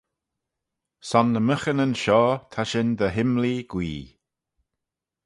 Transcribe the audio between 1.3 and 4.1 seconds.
ny myghinyn shoh ta shin dy imlee gwee.